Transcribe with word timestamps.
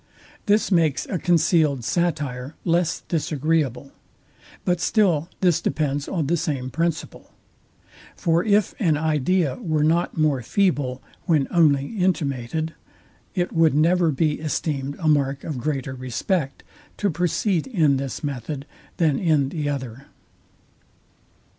This 0.47 0.71
makes 0.71 1.05
a 1.05 1.19
concealed 1.19 1.83
satire 1.83 2.55
less 2.65 3.01
disagreeable; 3.07 3.91
but 4.65 4.81
still 4.81 5.29
this 5.41 5.61
depends 5.61 6.07
on 6.07 6.25
the 6.25 6.37
same 6.37 6.71
principle. 6.71 7.29
For 8.15 8.43
if 8.43 8.73
an 8.79 8.97
idea 8.97 9.57
were 9.57 9.83
not 9.83 10.17
more 10.17 10.41
feeble, 10.41 11.03
when 11.27 11.47
only 11.51 11.85
intimated, 11.97 12.73
it 13.35 13.53
would 13.53 13.75
never 13.75 14.09
be 14.09 14.39
esteemed 14.39 14.95
a 14.97 15.07
mark 15.07 15.43
of 15.43 15.59
greater 15.59 15.93
respect 15.93 16.63
to 16.97 17.11
proceed 17.11 17.67
in 17.67 17.97
this 17.97 18.23
method 18.23 18.65
than 18.97 19.19
in 19.19 19.49
the 19.49 19.69
other. 19.69 20.07